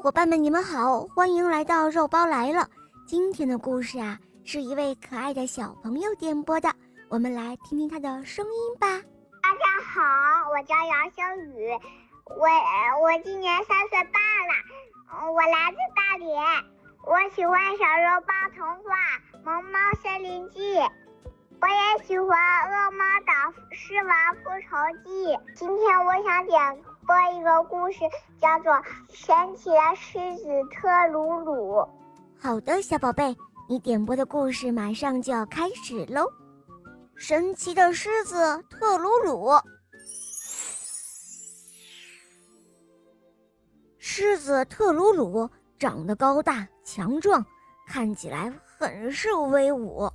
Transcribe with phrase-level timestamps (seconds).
[0.00, 2.68] 伙伴们，你们好，欢迎来到肉包来了。
[3.04, 6.72] 今天的故事啊，是一位可爱的小朋友点播的，
[7.08, 8.86] 我们来听听他的声音吧。
[9.42, 11.72] 大家好，我叫杨小雨，
[12.26, 12.46] 我
[13.02, 16.40] 我今年三岁半了，我来自大连，
[17.04, 18.94] 我喜欢小肉包童话
[19.44, 20.76] 《萌猫森林记》，
[21.60, 22.28] 我也喜欢
[22.70, 25.26] 《恶猫岛狮王复仇记》。
[25.56, 26.84] 今天我想点。
[27.08, 28.00] 播一个故事，
[28.38, 28.70] 叫做
[29.08, 31.76] 《神奇的狮子特鲁鲁》。
[32.38, 33.34] 好的，小宝贝，
[33.66, 36.30] 你点播的故事马上就要开始喽！
[37.16, 39.50] 神奇的狮子特鲁鲁。
[43.98, 45.48] 狮子特鲁鲁
[45.78, 47.42] 长得高大强壮，
[47.86, 50.06] 看起来很是威武。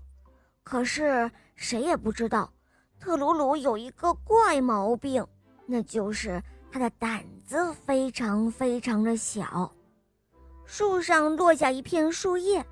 [0.63, 2.53] 可是谁也不知道，
[2.99, 5.25] 特鲁鲁有一个怪毛病，
[5.65, 6.39] 那就是。
[6.73, 9.71] 他的胆子非常非常的小，
[10.65, 12.65] 树上落下一片树叶，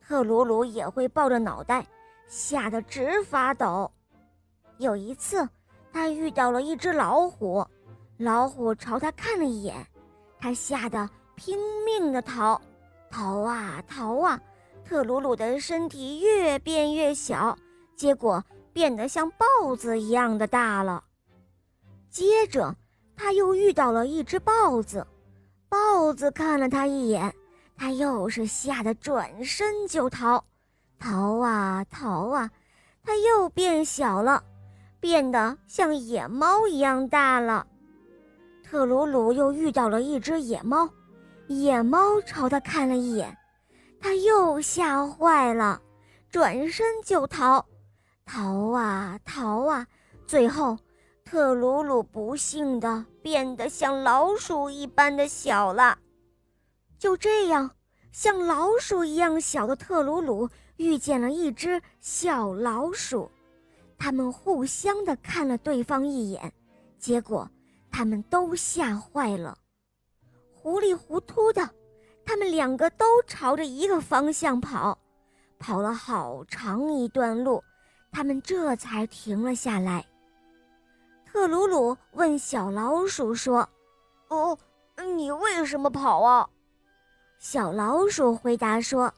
[0.00, 1.86] 特鲁鲁也会抱着脑袋，
[2.26, 3.88] 吓得直发抖。
[4.78, 5.48] 有一次，
[5.92, 7.64] 他遇到了一只老虎，
[8.16, 9.86] 老虎朝他看了一眼，
[10.40, 12.60] 他吓得拼命的逃，
[13.08, 14.40] 逃啊逃啊，
[14.84, 17.56] 特鲁鲁的身体越变越小，
[17.94, 21.04] 结果变得像豹子一样的大了。
[22.10, 22.74] 接着。
[23.16, 25.06] 他又遇到了一只豹子，
[25.68, 27.32] 豹子看了他一眼，
[27.76, 30.44] 他又是吓得转身就逃，
[30.98, 32.50] 逃啊逃啊，
[33.02, 34.42] 他又变小了，
[35.00, 37.66] 变得像野猫一样大了。
[38.62, 40.88] 特鲁鲁又遇到了一只野猫，
[41.48, 43.36] 野猫朝他看了一眼，
[44.00, 45.80] 他又吓坏了，
[46.30, 47.64] 转身就逃，
[48.24, 49.86] 逃啊逃啊，
[50.26, 50.76] 最后。
[51.24, 55.98] 特鲁鲁不幸的变得像老鼠一般的小了。
[56.98, 57.70] 就这样，
[58.12, 63.30] 像老鼠一样小的特鲁鲁遇见了一只小老鼠，
[63.98, 66.52] 他们互相的看了对方一眼，
[66.98, 67.50] 结果
[67.90, 69.56] 他们都吓坏了，
[70.52, 71.68] 糊里糊涂的，
[72.24, 74.96] 他们两个都朝着一个方向跑，
[75.58, 77.64] 跑了好长一段路，
[78.12, 80.04] 他们这才停了下来。
[81.34, 83.68] 特鲁鲁问小老鼠说
[84.30, 84.56] ：“哦，
[85.16, 86.48] 你为什么跑啊？”
[87.40, 89.12] 小老鼠回答说：“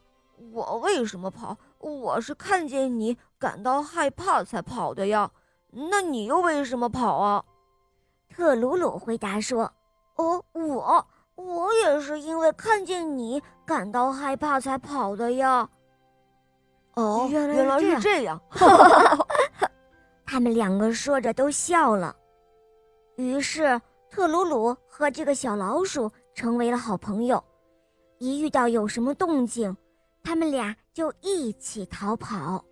[0.50, 1.54] 我为什么跑？
[1.78, 5.30] 我是看见你感到害怕才跑的呀。
[5.90, 7.44] 那你又为什么跑啊？”
[8.34, 9.70] 特鲁鲁回答说
[10.16, 15.68] ：“哦，我我也是因为看见你感到害怕才跑的呀。”
[16.96, 18.40] 哦，原来是这样。
[20.26, 22.14] 他们两个说着都笑了，
[23.16, 27.42] 于是特鲁鲁和这个小老鼠成为了好朋友。
[28.18, 29.74] 一遇到有什么动静，
[30.24, 32.62] 他们俩就一起逃跑。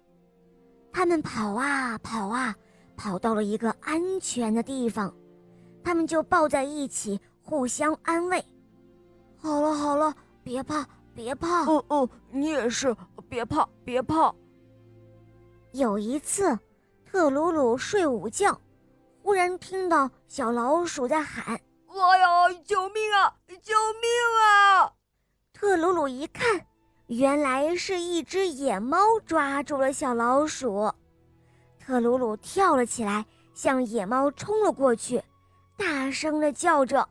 [0.93, 2.55] 他们跑啊跑啊，
[2.97, 5.15] 跑到了一个安全的地方，
[5.83, 8.45] 他们就抱在一起，互相安慰
[9.39, 11.65] ：“好了好了，别怕别怕。
[11.71, 12.95] ”“哦哦，你也是，
[13.29, 14.35] 别怕别怕。”
[15.73, 16.59] 有一次。
[17.15, 18.61] 特鲁鲁睡午觉，
[19.23, 21.45] 忽然听到小老鼠在喊
[21.87, 23.33] ：“哎呀，救命啊！
[23.63, 24.11] 救命
[24.43, 24.93] 啊！”
[25.55, 26.67] 特鲁鲁一看，
[27.07, 30.93] 原来是一只野猫抓住了小老鼠。
[31.79, 35.23] 特鲁鲁跳了起来，向野猫冲了过去，
[35.77, 37.09] 大声的叫着：“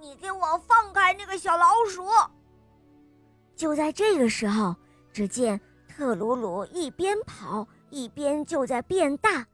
[0.00, 2.08] 你给我放开那个小老鼠！”
[3.54, 4.74] 就在这个时候，
[5.12, 7.64] 只见特鲁鲁一边跑。
[7.92, 9.46] 一边就在变大，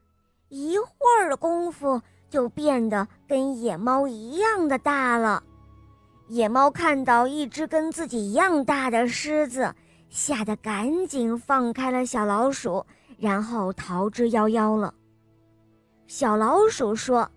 [0.48, 0.86] 一会
[1.20, 2.00] 儿的功夫
[2.30, 5.42] 就变得跟野猫一样的大了。
[6.28, 9.74] 野猫看到一只跟自己一样大的狮子，
[10.08, 12.86] 吓得赶紧放开了小老鼠，
[13.18, 14.94] 然后逃之夭夭了。
[16.06, 17.28] 小老鼠说：“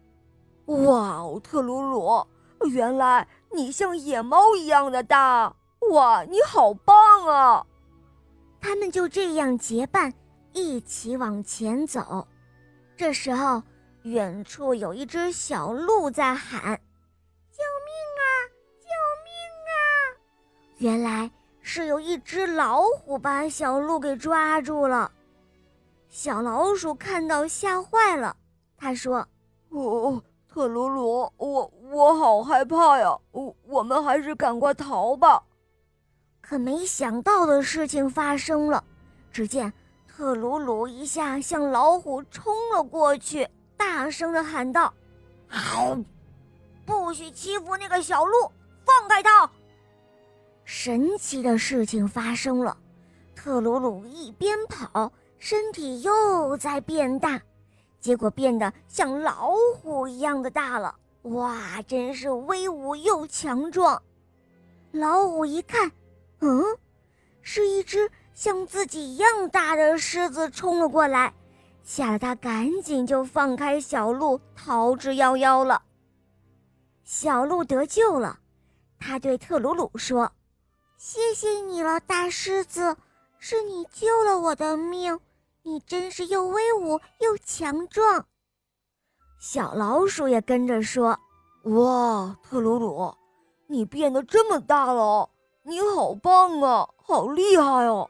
[0.68, 2.23] 哇哦，特鲁鲁，
[2.69, 5.56] 原来你像野猫一样的大！
[5.92, 7.65] 哇，你好棒啊！”
[8.62, 10.13] 他们就这样结伴。
[10.53, 12.27] 一起往前走，
[12.98, 13.62] 这时候，
[14.03, 16.62] 远处有一只小鹿在喊
[17.51, 18.24] ：“救命啊！
[18.80, 18.88] 救
[19.24, 19.31] 命
[19.68, 19.74] 啊！”
[20.80, 21.31] 原来
[21.62, 25.12] 是有一只老虎把小鹿给抓住了。
[26.09, 28.36] 小老鼠看到吓坏了，
[28.75, 29.25] 他说
[29.69, 33.18] ：“哦，特鲁鲁，我我好害怕呀！
[33.31, 35.42] 我我们还是赶快逃吧。”
[36.42, 38.83] 可没想到的事情发生了，
[39.31, 39.71] 只见。
[40.21, 44.94] 特鲁鲁一下向老虎冲了过去，大声的喊道
[45.50, 45.97] ：“好，
[46.85, 48.51] 不许欺负那个小鹿，
[48.85, 49.50] 放开它！”
[50.63, 52.77] 神奇的事情发生了，
[53.35, 57.41] 特鲁鲁一边跑，身体又在变大，
[58.00, 60.94] 结果变得像老虎一样的大了。
[61.24, 64.00] 哇，真是威武又强壮！
[64.91, 65.91] 老虎一看，
[66.41, 66.63] 嗯，
[67.41, 68.07] 是一只
[68.41, 71.31] 像自己一样大的狮子冲了过来，
[71.83, 75.83] 吓得他赶紧就放开小鹿，逃之夭夭了。
[77.03, 78.39] 小鹿得救了，
[78.97, 80.31] 他对特鲁鲁说
[80.97, 82.97] ：“谢谢你了，大狮子，
[83.38, 85.19] 是你救了我的命，
[85.61, 88.25] 你真是又威武又强壮。”
[89.39, 91.19] 小老鼠也跟着说
[91.65, 93.13] ：“哇，特鲁鲁，
[93.67, 95.29] 你变得这么大了，
[95.61, 98.09] 你好棒啊，好厉害哦！”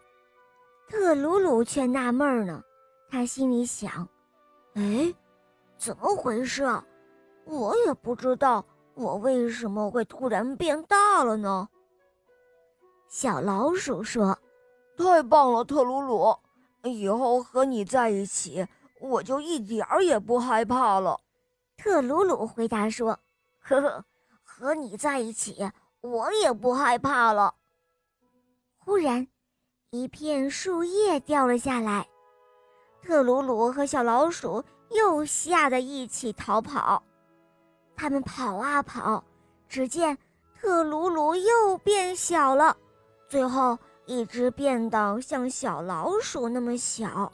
[0.91, 2.61] 特鲁鲁却纳闷呢，
[3.09, 4.09] 他心里想
[4.75, 5.15] ：“哎，
[5.77, 6.65] 怎么回事？
[7.45, 11.69] 我也不知道，我为什么会突然变大了呢？”
[13.07, 14.38] 小老鼠说
[14.97, 16.35] ：“太棒了，特鲁鲁，
[16.83, 18.67] 以后和你在一起。”
[18.99, 21.19] 我就一点儿也不害怕了，
[21.75, 23.17] 特鲁鲁回答说
[23.59, 24.05] ：“呵呵，
[24.43, 25.71] 和你在一起，
[26.01, 27.55] 我也不害怕了。”
[28.77, 29.27] 忽然，
[29.93, 32.07] 一片树叶掉了下来，
[33.03, 37.03] 特鲁鲁和小老鼠又吓得一起逃跑。
[37.93, 39.21] 他们跑啊跑，
[39.67, 40.17] 只见
[40.57, 42.77] 特鲁鲁又变小了，
[43.27, 47.29] 最后一直变得像小老鼠那么小。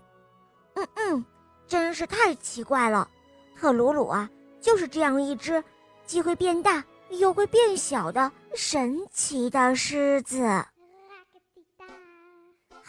[0.74, 1.26] 嗯嗯。
[1.68, 3.08] 真是太奇怪了，
[3.56, 4.28] 特鲁鲁啊，
[4.60, 5.64] 就是这样一只
[6.06, 10.42] 既会变大又会变小的神奇的狮子。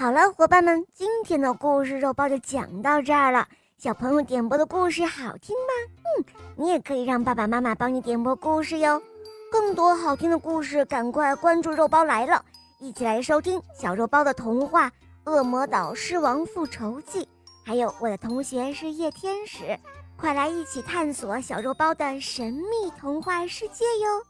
[0.00, 3.48] 好了，伙伴们，今天的故事肉包就讲到这儿了。
[3.78, 5.92] 小朋友点播的故事好听吗？
[6.16, 6.24] 嗯，
[6.54, 9.02] 你也可以让爸爸妈妈帮你点播故事哟。
[9.50, 12.44] 更多好听的故事，赶快关注肉包来了，
[12.78, 14.88] 一起来收听小肉包的童话
[15.24, 17.24] 《恶魔岛狮王复仇记》。
[17.64, 19.76] 还有我的同学是夜天使，
[20.16, 24.22] 快来一起探索小肉包的神秘童话世界哟！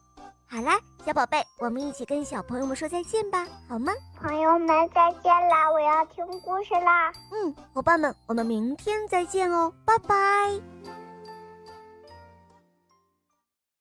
[0.50, 3.92] 好啦，小宝贝，我们一起跟小朋友们说再见吧，好吗？
[4.18, 7.12] 朋友们再见啦，我要听故事啦。
[7.30, 10.16] 嗯，伙伴们，我们明天再见哦，拜拜。